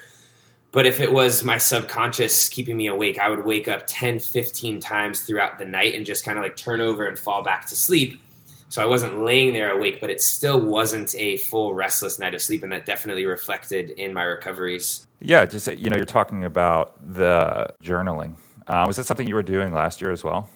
[0.71, 4.81] But if it was my subconscious keeping me awake, I would wake up 10, 15
[4.81, 7.75] times throughout the night and just kind of like turn over and fall back to
[7.77, 8.21] sleep.
[8.67, 12.41] So I wasn't laying there awake, but it still wasn't a full restless night of
[12.41, 12.61] sleep.
[12.61, 15.07] And that definitely reflected in my recoveries.
[15.21, 18.35] Yeah, just, you know, you're talking about the journaling.
[18.67, 20.49] Uh, was that something you were doing last year as well?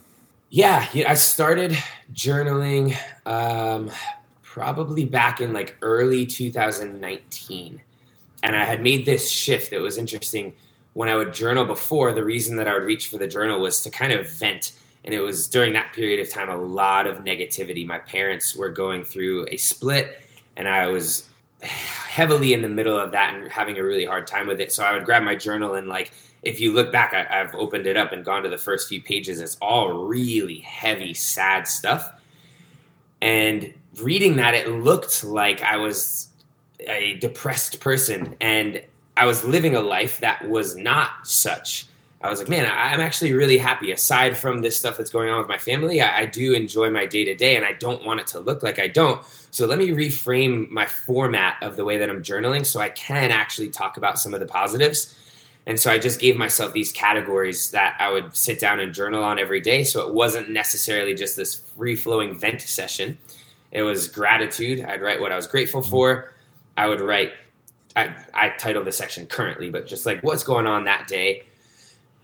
[0.51, 1.77] Yeah, I started
[2.12, 3.91] journaling um,
[4.41, 7.81] probably back in like early 2019.
[8.41, 10.53] And I had made this shift that was interesting.
[10.93, 13.81] When I would journal before, the reason that I would reach for the journal was
[13.83, 14.71] to kind of vent.
[15.05, 17.85] And it was during that period of time a lot of negativity.
[17.85, 20.21] My parents were going through a split,
[20.57, 21.29] and I was
[21.62, 24.71] heavily in the middle of that and having a really hard time with it.
[24.71, 27.86] So I would grab my journal and like if you look back, I, have opened
[27.86, 29.41] it up and gone to the first few pages.
[29.41, 32.13] It's all really heavy, sad stuff.
[33.21, 36.30] And reading that, it looked like I was
[36.80, 38.82] a depressed person and
[39.17, 41.88] I was living a life that was not such.
[42.21, 43.91] I was like, man, I'm actually really happy.
[43.91, 47.06] Aside from this stuff that's going on with my family, I, I do enjoy my
[47.06, 49.21] day to day and I don't want it to look like I don't.
[49.52, 53.32] So let me reframe my format of the way that I'm journaling so I can
[53.32, 55.15] actually talk about some of the positives
[55.65, 59.23] and so I just gave myself these categories that I would sit down and journal
[59.23, 59.83] on every day.
[59.83, 63.17] So it wasn't necessarily just this free flowing vent session.
[63.71, 64.81] It was gratitude.
[64.81, 65.91] I'd write what I was grateful mm-hmm.
[65.91, 66.33] for.
[66.75, 67.33] I would write,
[67.95, 71.43] I, I titled the section currently, but just like what's going on that day.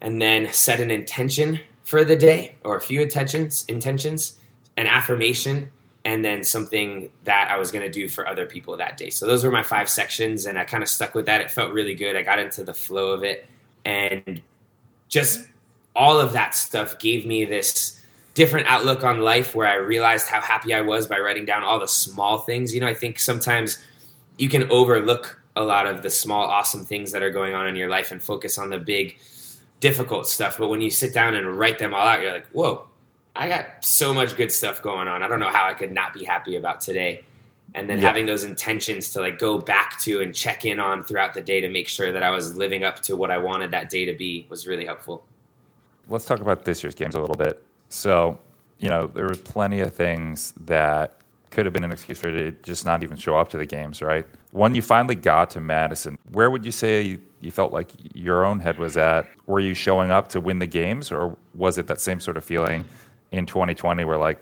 [0.01, 4.39] And then set an intention for the day or a few intentions, intentions,
[4.77, 5.71] an affirmation,
[6.05, 9.09] and then something that I was going to do for other people that day.
[9.09, 11.41] So those were my five sections, and I kind of stuck with that.
[11.41, 12.15] It felt really good.
[12.15, 13.47] I got into the flow of it,
[13.83, 14.41] and
[15.09, 15.47] just
[15.95, 18.01] all of that stuff gave me this
[18.35, 21.79] different outlook on life where I realized how happy I was by writing down all
[21.79, 22.73] the small things.
[22.73, 23.79] You know, I think sometimes
[24.37, 27.75] you can overlook a lot of the small, awesome things that are going on in
[27.75, 29.17] your life and focus on the big,
[29.79, 30.57] difficult stuff.
[30.57, 32.85] But when you sit down and write them all out, you're like, whoa,
[33.35, 35.21] I got so much good stuff going on.
[35.21, 37.23] I don't know how I could not be happy about today.
[37.73, 38.07] And then yeah.
[38.07, 41.59] having those intentions to like go back to and check in on throughout the day
[41.59, 44.13] to make sure that I was living up to what I wanted that day to
[44.13, 45.25] be was really helpful.
[46.07, 47.61] Let's talk about this year's games a little bit.
[47.89, 48.39] So,
[48.79, 51.17] you know, there were plenty of things that
[51.49, 53.65] could have been an excuse for you to just not even show up to the
[53.65, 54.25] games, right?
[54.51, 58.59] When you finally got to Madison, where would you say you felt like your own
[58.59, 59.27] head was at?
[59.47, 62.45] Were you showing up to win the games, or was it that same sort of
[62.45, 62.85] feeling
[63.31, 64.39] in 2020 where like,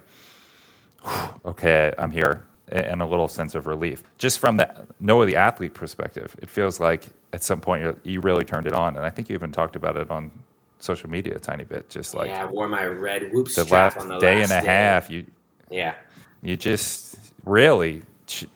[1.46, 2.46] okay, I'm here.
[2.70, 4.04] and a little sense of relief.
[4.18, 8.46] Just from the Noah the athlete perspective, it feels like at some point you really
[8.46, 10.32] turned it on, and I think you even talked about it on
[10.80, 11.90] social media a tiny bit.
[11.90, 14.44] Just like yeah, I wore my red whoop the strap last on the day last
[14.44, 14.68] and a day.
[14.72, 15.26] half, you
[15.70, 15.96] Yeah,
[16.42, 18.04] you just really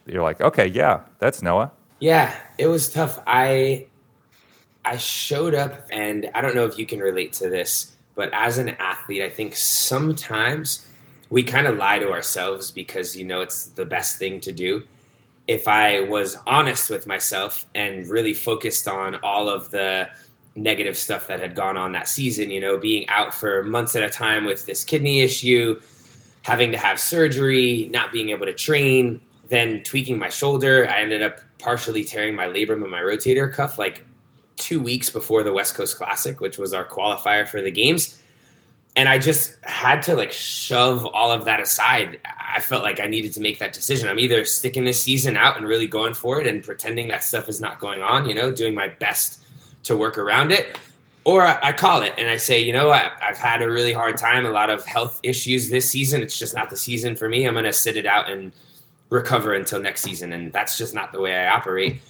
[0.06, 1.72] you're like, okay, yeah, that's Noah.
[2.00, 3.20] yeah, it was tough.
[3.28, 3.88] I
[4.86, 8.58] I showed up, and I don't know if you can relate to this, but as
[8.58, 10.88] an athlete, I think sometimes
[11.30, 14.84] we kind of lie to ourselves because you know it's the best thing to do.
[15.46, 20.10] If I was honest with myself and really focused on all of the
[20.56, 24.02] negative stuff that had gone on that season, you know, being out for months at
[24.02, 25.80] a time with this kidney issue,
[26.42, 30.90] having to have surgery, not being able to train, then tweaking my shoulder.
[30.90, 34.07] I ended up partially tearing my labrum and my rotator cuff like
[34.58, 38.22] two weeks before the West Coast Classic, which was our qualifier for the games.
[38.96, 42.20] And I just had to like shove all of that aside.
[42.26, 44.10] I felt like I needed to make that decision.
[44.10, 47.48] I'm either sticking this season out and really going for it and pretending that stuff
[47.48, 49.44] is not going on, you know, doing my best
[49.84, 50.78] to work around it,
[51.24, 54.18] or I call it and I say, you know, I, I've had a really hard
[54.18, 56.22] time, a lot of health issues this season.
[56.22, 57.46] It's just not the season for me.
[57.46, 58.52] I'm going to sit it out and
[59.10, 60.34] recover until next season.
[60.34, 62.02] And that's just not the way I operate.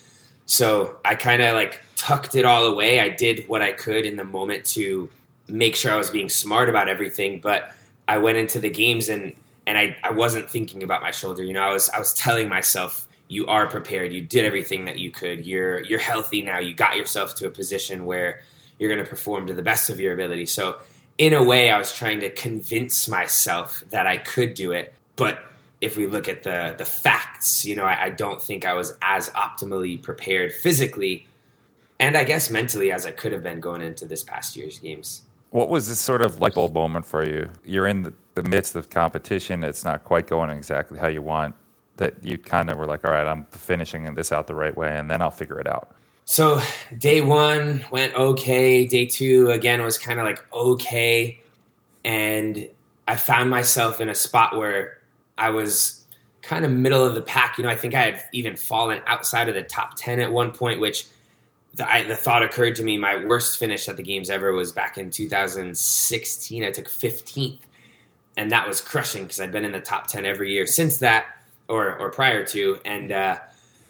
[0.46, 3.02] So I kind of like tucked it all away.
[3.02, 5.10] I did what I could in the moment to
[5.50, 7.42] make sure I was being smart about everything.
[7.42, 7.74] But
[8.08, 9.34] I went into the games and
[9.66, 11.44] and I, I wasn't thinking about my shoulder.
[11.44, 14.14] You know, I was I was telling myself, you are prepared.
[14.14, 15.46] You did everything that you could.
[15.46, 16.60] You're you're healthy now.
[16.60, 18.44] You got yourself to a position where
[18.80, 20.46] you're going to perform to the best of your ability.
[20.46, 20.78] So
[21.18, 24.94] in a way, I was trying to convince myself that I could do it.
[25.16, 25.44] But
[25.82, 28.94] if we look at the the facts, you know, I, I don't think I was
[29.02, 31.28] as optimally prepared physically
[32.00, 35.24] and I guess mentally as I could have been going into this past year's games.
[35.50, 37.50] What was this sort of light bulb moment for you?
[37.64, 39.64] You're in the, the midst of competition.
[39.64, 41.56] It's not quite going exactly how you want.
[41.96, 44.96] That you kind of were like, all right, I'm finishing this out the right way,
[44.96, 45.96] and then I'll figure it out.
[46.26, 46.62] So
[46.98, 48.86] day one went okay.
[48.86, 51.42] Day two again was kind of like okay,
[52.04, 52.70] and
[53.08, 55.00] I found myself in a spot where
[55.38, 56.04] I was
[56.42, 57.58] kind of middle of the pack.
[57.58, 60.52] You know, I think I had even fallen outside of the top ten at one
[60.52, 61.08] point, which
[61.78, 62.98] the, I, the thought occurred to me.
[62.98, 66.64] My worst finish at the games ever was back in 2016.
[66.64, 67.60] I took 15th,
[68.36, 71.28] and that was crushing because I'd been in the top 10 every year since that,
[71.68, 73.38] or or prior to, and uh,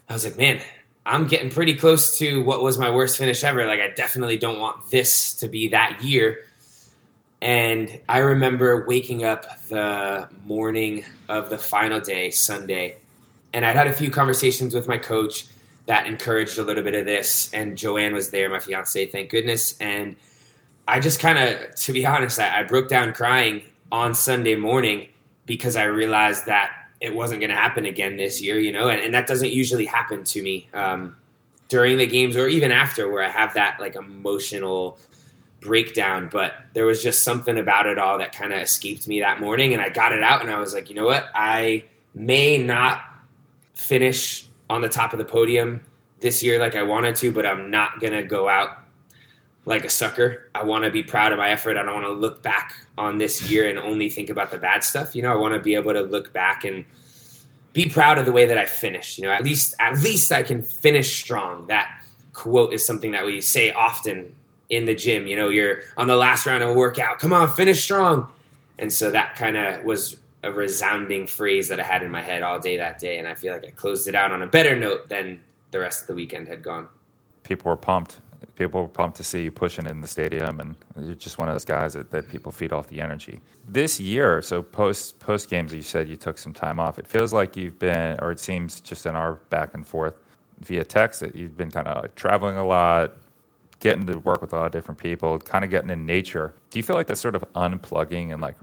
[0.09, 0.61] I was like, man.
[1.09, 3.65] I'm getting pretty close to what was my worst finish ever.
[3.65, 6.47] Like, I definitely don't want this to be that year.
[7.41, 12.97] And I remember waking up the morning of the final day, Sunday,
[13.53, 15.45] and I'd had a few conversations with my coach
[15.87, 17.49] that encouraged a little bit of this.
[17.53, 19.75] And Joanne was there, my fiance, thank goodness.
[19.79, 20.15] And
[20.87, 25.07] I just kind of, to be honest, I, I broke down crying on Sunday morning
[25.45, 29.01] because I realized that it wasn't going to happen again this year, you know, and,
[29.01, 31.15] and that doesn't usually happen to me um,
[31.69, 34.97] during the games or even after where I have that like emotional
[35.61, 36.27] breakdown.
[36.29, 39.73] But there was just something about it all that kind of escaped me that morning.
[39.73, 41.29] And I got it out and I was like, you know what?
[41.33, 43.03] I may not
[43.75, 45.81] finish on the top of the podium
[46.19, 48.79] this year like I wanted to, but I'm not going to go out
[49.65, 50.49] like a sucker.
[50.55, 51.77] I want to be proud of my effort.
[51.77, 54.83] I don't want to look back on this year and only think about the bad
[54.83, 55.15] stuff.
[55.15, 56.85] You know, I want to be able to look back and
[57.73, 59.17] be proud of the way that I finished.
[59.17, 61.67] You know, at least at least I can finish strong.
[61.67, 62.01] That
[62.33, 64.33] quote is something that we say often
[64.69, 65.27] in the gym.
[65.27, 67.19] You know, you're on the last round of a workout.
[67.19, 68.29] Come on, finish strong.
[68.79, 70.15] And so that kind of was
[70.47, 73.19] a resounding phrase that I had in my head all day that day.
[73.19, 76.01] And I feel like I closed it out on a better note than the rest
[76.01, 76.87] of the weekend had gone.
[77.43, 78.17] People were pumped.
[78.55, 81.53] People were pumped to see you pushing in the stadium, and you're just one of
[81.55, 83.39] those guys that, that people feed off the energy.
[83.67, 86.97] This year, so post post games, you said you took some time off.
[86.97, 90.15] It feels like you've been, or it seems just in our back and forth
[90.61, 93.13] via text that you've been kind of traveling a lot,
[93.79, 96.53] getting to work with a lot of different people, kind of getting in nature.
[96.69, 98.55] Do you feel like that's sort of unplugging and like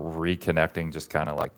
[0.00, 1.52] reconnecting, just kind of like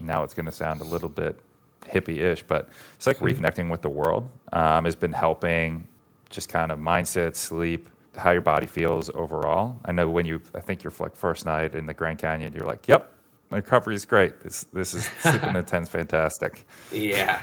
[0.00, 1.38] now it's going to sound a little bit
[1.84, 5.86] hippie-ish, but it's like reconnecting with the world um, has been helping
[6.30, 9.78] just kind of mindset, sleep, how your body feels overall.
[9.84, 12.66] I know when you, I think your like first night in the Grand Canyon, you're
[12.66, 13.10] like, "Yep,
[13.50, 14.40] my recovery is great.
[14.40, 17.42] This this is sleeping at ten's fantastic." Yeah,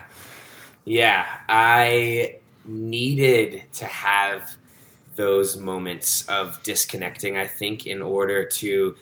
[0.86, 1.26] yeah.
[1.48, 4.56] I needed to have
[5.16, 7.38] those moments of disconnecting.
[7.38, 8.96] I think in order to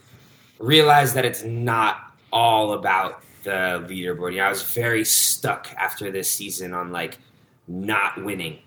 [0.60, 4.34] realize that it's not all about the leaderboard.
[4.34, 7.18] You know, I was very stuck after this season on like
[7.68, 8.60] not winning.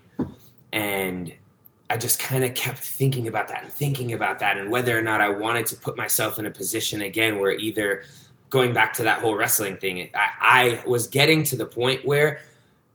[0.73, 1.33] And
[1.89, 5.01] I just kind of kept thinking about that and thinking about that and whether or
[5.01, 8.03] not I wanted to put myself in a position again where either
[8.49, 12.41] going back to that whole wrestling thing, I, I was getting to the point where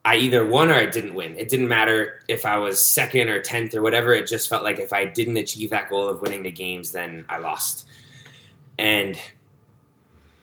[0.04, 1.36] I either won or I didn't win.
[1.36, 4.12] It didn't matter if I was second or 10th or whatever.
[4.12, 7.24] It just felt like if I didn't achieve that goal of winning the games, then
[7.28, 7.88] I lost.
[8.78, 9.18] And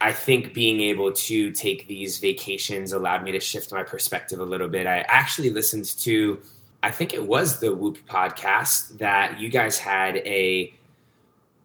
[0.02, 4.44] I think being able to take these vacations allowed me to shift my perspective a
[4.44, 4.86] little bit.
[4.86, 6.42] I actually listened to,
[6.84, 10.74] I think it was the Whoop podcast that you guys had a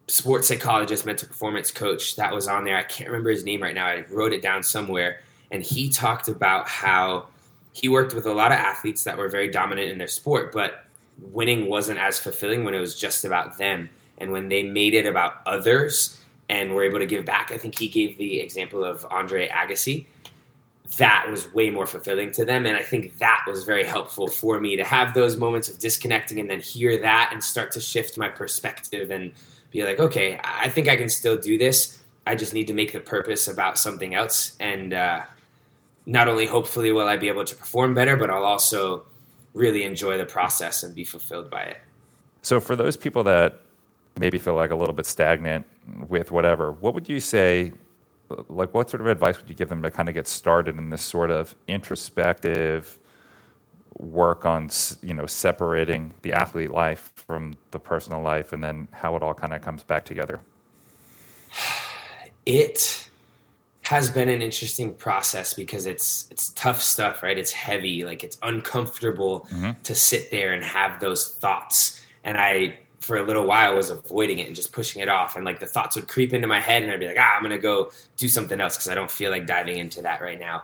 [0.07, 2.77] sports psychologist, mental performance coach that was on there.
[2.77, 3.87] I can't remember his name right now.
[3.87, 5.21] I wrote it down somewhere.
[5.51, 7.27] And he talked about how
[7.73, 10.85] he worked with a lot of athletes that were very dominant in their sport, but
[11.31, 13.89] winning wasn't as fulfilling when it was just about them.
[14.19, 17.77] And when they made it about others and were able to give back, I think
[17.77, 20.05] he gave the example of Andre Agassi.
[20.97, 22.65] That was way more fulfilling to them.
[22.65, 26.39] And I think that was very helpful for me to have those moments of disconnecting
[26.39, 29.31] and then hear that and start to shift my perspective and
[29.69, 31.99] be like, okay, I think I can still do this.
[32.25, 34.55] I just need to make the purpose about something else.
[34.59, 35.21] And, uh,
[36.09, 39.05] not only hopefully will I be able to perform better, but I'll also
[39.53, 41.77] really enjoy the process and be fulfilled by it.
[42.41, 43.61] So, for those people that
[44.17, 45.65] maybe feel like a little bit stagnant
[46.07, 47.73] with whatever, what would you say?
[48.47, 50.89] Like, what sort of advice would you give them to kind of get started in
[50.89, 52.99] this sort of introspective
[53.97, 54.69] work on,
[55.01, 59.33] you know, separating the athlete life from the personal life, and then how it all
[59.33, 60.39] kind of comes back together?
[62.45, 63.09] It
[63.89, 67.37] has been an interesting process because it's it's tough stuff, right?
[67.37, 69.71] It's heavy, like it's uncomfortable mm-hmm.
[69.81, 72.01] to sit there and have those thoughts.
[72.23, 75.45] And I for a little while was avoiding it and just pushing it off and
[75.45, 77.57] like the thoughts would creep into my head and I'd be like, "Ah, I'm to
[77.57, 80.63] go do something else because I don't feel like diving into that right now."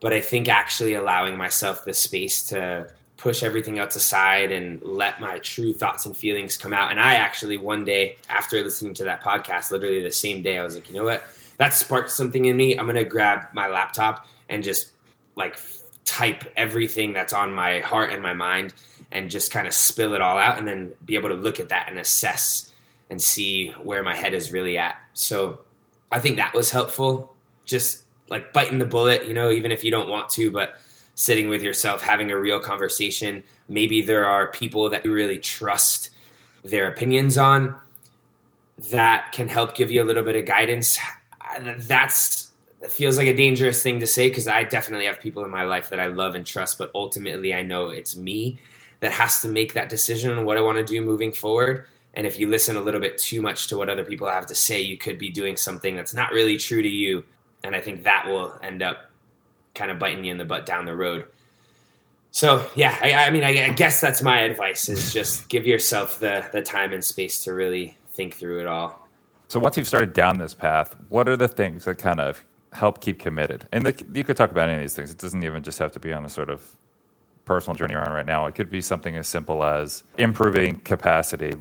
[0.00, 5.20] But I think actually allowing myself the space to push everything else aside and let
[5.20, 6.92] my true thoughts and feelings come out.
[6.92, 10.62] And I actually one day after listening to that podcast, literally the same day, I
[10.62, 11.24] was like, you know what?
[11.58, 12.76] that sparked something in me.
[12.76, 14.92] I'm gonna grab my laptop and just
[15.36, 15.58] like
[16.04, 18.72] type everything that's on my heart and my mind
[19.12, 21.68] and just kind of spill it all out and then be able to look at
[21.70, 22.72] that and assess
[23.10, 24.96] and see where my head is really at.
[25.14, 25.60] So
[26.12, 27.34] I think that was helpful.
[27.64, 30.80] Just like biting the bullet, you know, even if you don't want to, but
[31.14, 33.42] sitting with yourself, having a real conversation.
[33.68, 36.10] Maybe there are people that you really trust
[36.62, 37.74] their opinions on
[38.90, 40.98] that can help give you a little bit of guidance
[41.78, 45.50] that's that feels like a dangerous thing to say because I definitely have people in
[45.50, 48.60] my life that I love and trust, but ultimately I know it's me
[49.00, 51.86] that has to make that decision on what I want to do moving forward.
[52.14, 54.54] And if you listen a little bit too much to what other people have to
[54.54, 57.24] say, you could be doing something that's not really true to you.
[57.62, 59.10] And I think that will end up
[59.74, 61.26] kind of biting you in the butt down the road.
[62.30, 66.18] So yeah, I, I mean, I, I guess that's my advice: is just give yourself
[66.18, 69.08] the the time and space to really think through it all.
[69.48, 73.00] So once you've started down this path, what are the things that kind of help
[73.00, 73.66] keep committed?
[73.72, 75.10] And the, you could talk about any of these things.
[75.10, 76.60] It doesn't even just have to be on a sort of
[77.48, 78.46] personal journey you're on right now.
[78.46, 81.54] It could be something as simple as improving capacity,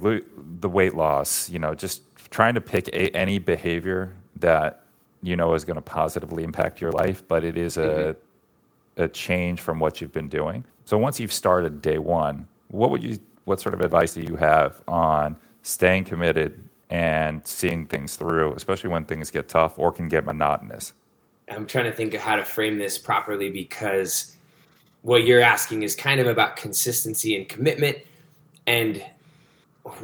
[0.60, 4.84] the weight loss, you know, just trying to pick a, any behavior that
[5.24, 9.04] you know is going to positively impact your life, but it is a mm-hmm.
[9.04, 10.64] a change from what you've been doing.
[10.86, 14.36] So once you've started day 1, what would you what sort of advice do you
[14.36, 20.10] have on staying committed and seeing things through, especially when things get tough or can
[20.10, 20.94] get monotonous?
[21.50, 24.37] I'm trying to think of how to frame this properly because
[25.02, 27.98] what you're asking is kind of about consistency and commitment.
[28.66, 29.04] And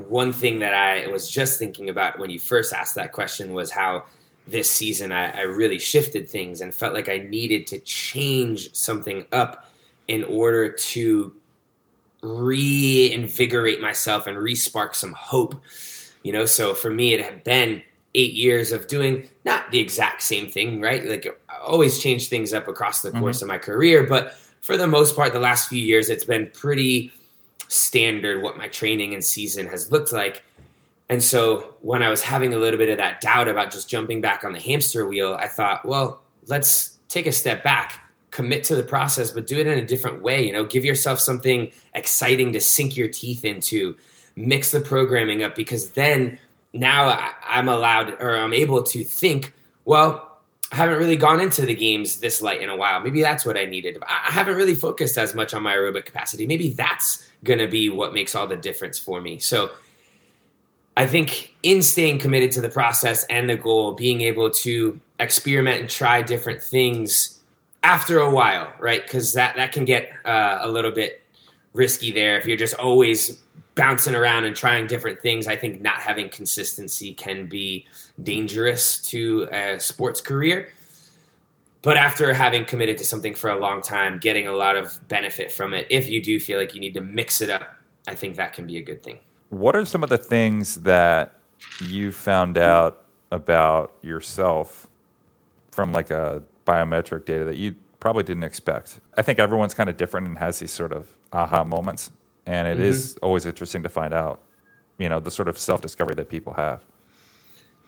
[0.08, 3.72] one thing that I was just thinking about when you first asked that question was
[3.72, 4.06] how
[4.48, 9.26] this season I, I really shifted things and felt like I needed to change something
[9.32, 9.70] up
[10.08, 11.34] in order to
[12.22, 15.62] reinvigorate myself and respark some hope
[16.24, 17.82] you know so for me it had been
[18.16, 22.54] eight years of doing not the exact same thing right like I always change things
[22.54, 23.46] up across the course mm-hmm.
[23.46, 27.12] of my career but for the most part the last few years it's been pretty
[27.68, 30.44] standard what my training and season has looked like.
[31.10, 34.22] And so when i was having a little bit of that doubt about just jumping
[34.22, 38.00] back on the hamster wheel i thought well let's take a step back
[38.32, 40.44] commit to the process but do it in a different way.
[40.46, 43.96] You know give yourself something exciting to sink your teeth into
[44.36, 46.40] mix the programming up because then
[46.74, 49.54] now I'm allowed or I'm able to think,
[49.86, 50.33] well,
[50.74, 53.00] I haven't really gone into the games this light in a while.
[53.00, 54.00] Maybe that's what I needed.
[54.08, 56.48] I haven't really focused as much on my aerobic capacity.
[56.48, 59.38] Maybe that's going to be what makes all the difference for me.
[59.38, 59.70] So
[60.98, 65.82] I think in staying committed to the process and the goal, being able to experiment
[65.82, 67.40] and try different things
[67.84, 69.04] after a while, right?
[69.04, 71.22] Because that that can get uh, a little bit
[71.74, 73.44] risky there if you're just always
[73.76, 77.86] bouncing around and trying different things, I think not having consistency can be
[78.22, 80.74] dangerous to a sports career.
[81.82, 85.52] But after having committed to something for a long time, getting a lot of benefit
[85.52, 87.76] from it, if you do feel like you need to mix it up,
[88.08, 89.20] I think that can be a good thing.
[89.50, 91.36] What are some of the things that
[91.82, 94.88] you found out about yourself
[95.72, 99.00] from like a biometric data that you probably didn't expect?
[99.18, 102.12] I think everyone's kind of different and has these sort of aha moments
[102.46, 102.84] and it mm-hmm.
[102.84, 104.42] is always interesting to find out
[104.98, 106.82] you know the sort of self discovery that people have.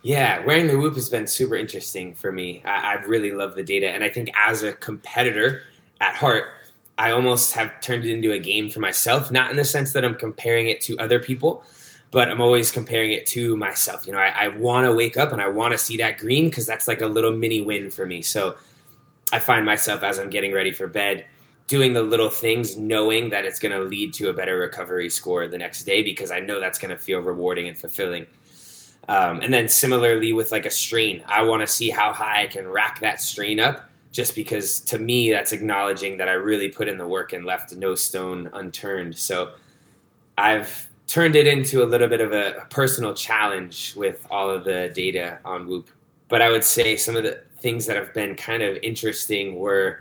[0.01, 2.62] Yeah wearing the whoop has been super interesting for me.
[2.66, 3.89] I, I really love the data.
[3.89, 5.64] And i think as a competitor
[6.01, 6.45] at heart
[6.97, 9.32] i almost have turned it into a game for myself.
[9.32, 11.64] Not in the sense that i'm comparing it to other people
[12.12, 14.06] but i'm always comparing it to myself.
[14.06, 16.49] You know i, I want to wake up and i want to see that green
[16.49, 18.22] because that's like a little mini win for me.
[18.22, 18.56] So
[19.34, 21.26] i find myself as i'm getting ready for bed
[21.68, 25.47] doing the little things knowing that it's going to lead to a better recovery score
[25.47, 28.28] the next day because I know that's going to feel rewarding and fulfilling.
[29.07, 32.47] Um, and then similarly with like a strain, I want to see how high I
[32.47, 36.88] can rack that strain up just because to me that's acknowledging that I really put
[36.88, 39.18] in the work and left no stone unturned.
[39.18, 39.53] So
[40.38, 44.91] I've turned it into a little bit of a personal challenge with all of the
[44.93, 45.89] data on Whoop.
[46.30, 49.99] But I would say some of the things that have been kind of interesting were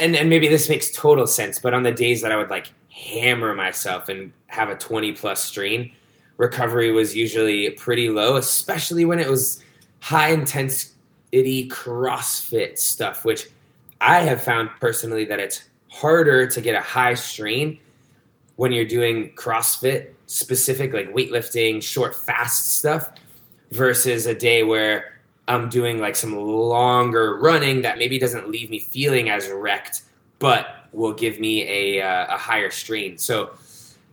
[0.00, 2.72] and and maybe this makes total sense, but on the days that I would like
[2.90, 5.92] hammer myself and have a 20 plus strain,
[6.36, 9.62] recovery was usually pretty low, especially when it was
[10.00, 13.48] high intensity CrossFit stuff, which
[14.00, 17.78] I have found personally that it's harder to get a high strain
[18.56, 23.10] when you're doing CrossFit specific, like weightlifting, short, fast stuff,
[23.70, 25.11] versus a day where
[25.48, 30.02] I'm doing like some longer running that maybe doesn't leave me feeling as wrecked,
[30.38, 33.18] but will give me a, uh, a higher strain.
[33.18, 33.54] So,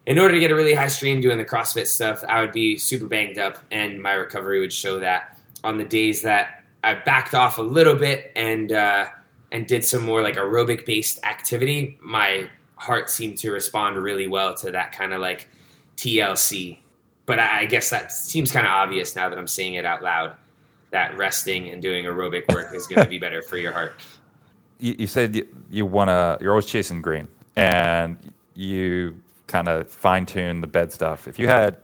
[0.06, 2.78] in order to get a really high strain doing the CrossFit stuff, I would be
[2.78, 5.38] super banged up, and my recovery would show that.
[5.64, 9.08] On the days that I backed off a little bit and uh,
[9.52, 14.56] and did some more like aerobic based activity, my heart seemed to respond really well
[14.56, 15.50] to that kind of like
[15.98, 16.80] TLC.
[17.26, 20.02] But I, I guess that seems kind of obvious now that I'm saying it out
[20.02, 20.36] loud
[20.92, 24.00] that resting and doing aerobic work is going to be better for your heart.
[24.82, 27.28] You, you said you, you want to, you're always chasing green
[27.58, 28.18] and
[28.56, 31.28] you kind of fine tune the bed stuff.
[31.28, 31.76] If you had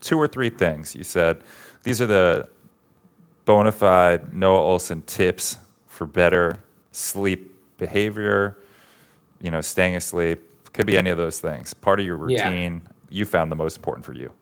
[0.00, 1.42] two or three things, you said,
[1.82, 2.48] these are the
[3.44, 6.58] bona fide Noah Ohlsen tips for better
[6.92, 8.56] sleep behavior,
[9.40, 10.40] you know, staying asleep,
[10.72, 11.74] could be any of those things.
[11.74, 12.90] Part of your routine, yeah.
[13.10, 14.32] you found the most important for you.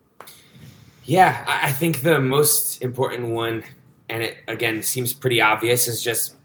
[1.05, 3.65] Yeah, I think the most important one,
[4.09, 6.37] and it again seems pretty obvious, is just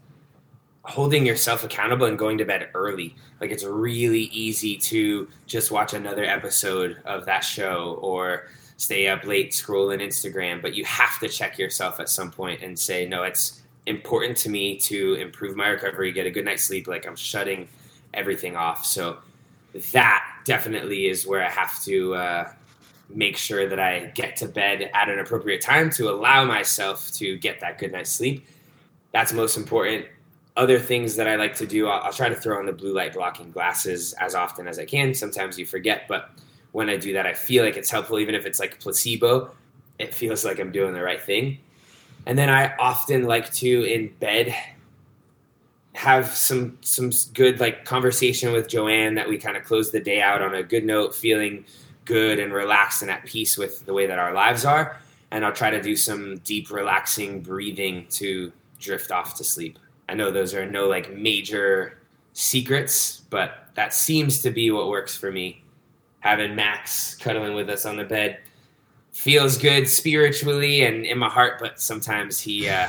[0.82, 3.14] holding yourself accountable and going to bed early.
[3.40, 9.24] Like it's really easy to just watch another episode of that show or stay up
[9.24, 13.24] late scrolling Instagram, but you have to check yourself at some point and say, no,
[13.24, 16.86] it's important to me to improve my recovery, get a good night's sleep.
[16.86, 17.68] Like I'm shutting
[18.14, 18.84] everything off.
[18.84, 19.18] So
[19.92, 22.52] that definitely is where I have to uh,
[23.08, 27.36] make sure that I get to bed at an appropriate time to allow myself to
[27.36, 28.46] get that good night's sleep.
[29.12, 30.06] That's most important.
[30.56, 32.94] Other things that I like to do, I'll, I'll, try to throw on the blue
[32.94, 35.14] light blocking glasses as often as I can.
[35.14, 36.30] Sometimes you forget, but
[36.72, 39.50] when I do that, I feel like it's helpful, even if it's like placebo.
[39.98, 41.58] It feels like I'm doing the right thing.
[42.26, 44.54] And then I often like to, in bed,
[45.94, 50.20] have some some good like conversation with Joanne that we kind of close the day
[50.20, 51.64] out on a good note, feeling
[52.06, 54.98] good and relaxed and at peace with the way that our lives are.
[55.30, 58.50] And I'll try to do some deep, relaxing breathing to
[58.80, 59.78] drift off to sleep.
[60.08, 61.98] I know those are no like major
[62.32, 65.62] secrets, but that seems to be what works for me.
[66.20, 68.38] Having Max cuddling with us on the bed
[69.12, 72.88] feels good spiritually and in my heart, but sometimes he uh,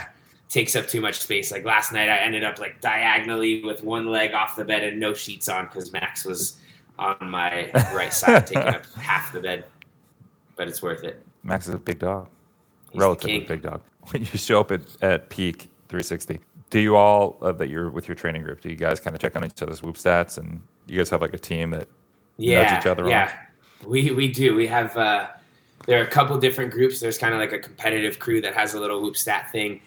[0.50, 1.52] takes up too much space.
[1.52, 5.00] Like last night, I ended up like diagonally with one leg off the bed and
[5.00, 6.58] no sheets on because Max was
[7.00, 9.66] on my right side, taking up half the bed,
[10.56, 11.24] but it's worth it.
[11.44, 12.28] Max is a big dog,
[12.92, 13.82] He's relatively big dog.
[14.12, 16.40] When you show up at, at peak 360,
[16.70, 18.62] do you all uh, that you're with your training group?
[18.62, 21.22] Do you guys kind of check on each other's whoop stats, and you guys have
[21.22, 21.90] like a team that
[22.38, 23.08] yeah, each other?
[23.10, 23.34] Yeah,
[23.84, 23.90] on?
[23.90, 24.56] we we do.
[24.56, 25.28] We have uh,
[25.86, 27.00] there are a couple different groups.
[27.00, 29.82] There's kind of like a competitive crew that has a little whoop stat thing,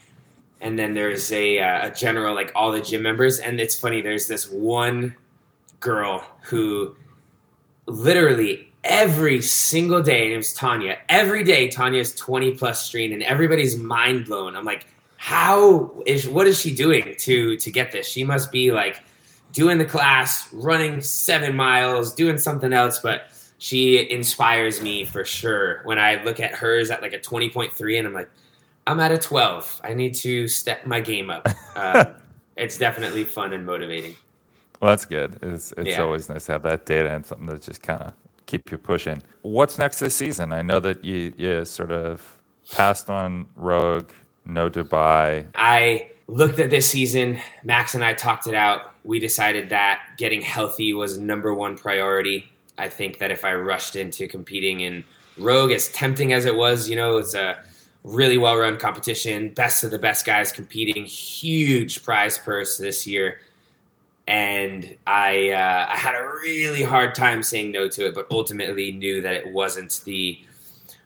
[0.61, 3.39] and then there's a, uh, a general like all the gym members.
[3.39, 4.01] And it's funny.
[4.01, 5.15] There's this one
[5.81, 6.95] girl who
[7.87, 10.99] literally every single day, and it was Tanya.
[11.09, 14.57] Every day, Tanya's 20 plus strain, and everybody's mind blown.
[14.57, 18.09] I'm like, how is what is she doing to to get this?
[18.09, 19.03] She must be like
[19.53, 25.83] doing the class, running seven miles, doing something else, but she inspires me for sure.
[25.85, 28.31] When I look at hers at like a 20.3 and I'm like,
[28.87, 29.83] I'm at a 12.
[29.85, 31.47] I need to step my game up.
[31.77, 32.07] Uh,
[32.57, 34.17] it's definitely fun and motivating.
[34.81, 35.39] Well, that's good.
[35.43, 36.03] It's it's yeah.
[36.03, 38.15] always nice to have that data and something that just kind of
[38.47, 39.23] keep you pushing.
[39.43, 40.53] What's next this season?
[40.53, 42.23] I know that you you sort of
[42.73, 44.11] passed on Rogue,
[44.47, 45.47] no Dubai.
[45.55, 47.41] I looked at this season.
[47.65, 48.95] Max and I talked it out.
[49.05, 52.51] We decided that getting healthy was number one priority.
[52.79, 55.05] I think that if I rushed into competing in
[55.37, 57.59] Rogue, as tempting as it was, you know, it's a
[58.05, 63.41] really well run competition, best of the best guys competing, huge prize purse this year.
[64.31, 68.93] And I, uh, I had a really hard time saying no to it, but ultimately
[68.93, 70.41] knew that it wasn't the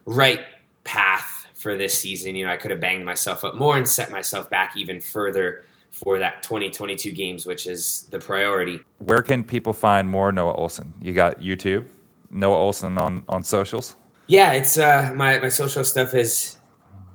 [0.04, 0.42] right
[0.84, 2.36] path for this season.
[2.36, 5.64] You know, I could have banged myself up more and set myself back even further
[5.90, 8.80] for that 2022 games, which is the priority.
[8.98, 10.92] Where can people find more Noah Ohlsen?
[11.00, 11.86] You got YouTube,
[12.30, 13.96] Noah Ohlsen on on socials.
[14.26, 16.58] Yeah, it's uh, my my social stuff is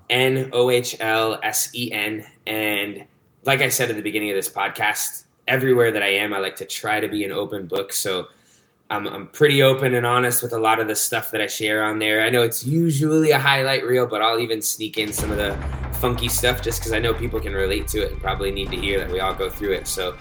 [0.09, 3.05] N O H L S E N, and
[3.43, 6.55] like I said at the beginning of this podcast, everywhere that I am, I like
[6.57, 7.91] to try to be an open book.
[7.91, 8.27] So
[8.91, 11.83] I'm, I'm pretty open and honest with a lot of the stuff that I share
[11.83, 12.21] on there.
[12.21, 15.57] I know it's usually a highlight reel, but I'll even sneak in some of the
[15.99, 18.77] funky stuff just because I know people can relate to it and probably need to
[18.77, 19.87] hear that we all go through it.
[19.87, 20.17] So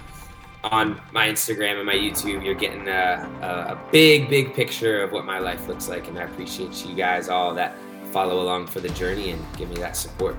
[0.64, 5.24] on my Instagram and my YouTube, you're getting a, a, big, big picture of what
[5.24, 6.09] my life looks like.
[6.09, 7.74] And I appreciate you guys all that
[8.12, 10.37] follow along for the journey and give me that support.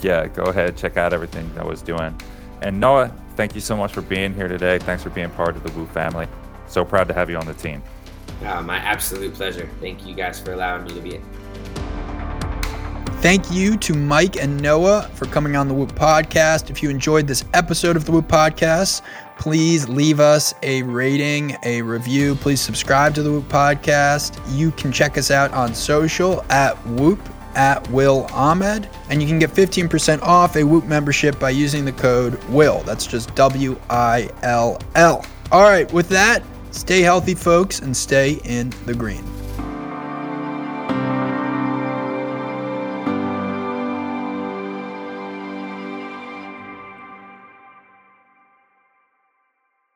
[0.00, 2.20] Yeah, go ahead, check out everything Noah's doing.
[2.62, 4.78] And Noah, thank you so much for being here today.
[4.78, 6.26] Thanks for being part of the Whoop family.
[6.66, 7.82] So proud to have you on the team.
[8.44, 9.68] Uh, my absolute pleasure.
[9.80, 11.22] Thank you guys for allowing me to be it.
[13.24, 16.68] Thank you to Mike and Noah for coming on the Whoop Podcast.
[16.68, 19.00] If you enjoyed this episode of the Whoop Podcast,
[19.38, 22.34] please leave us a rating, a review.
[22.34, 24.38] Please subscribe to the Whoop Podcast.
[24.54, 27.18] You can check us out on social at Whoop
[27.54, 31.92] at Will Ahmed, and you can get 15% off a Whoop membership by using the
[31.92, 32.82] code WILL.
[32.82, 35.24] That's just W I L L.
[35.52, 39.24] All right, with that, stay healthy, folks, and stay in the green.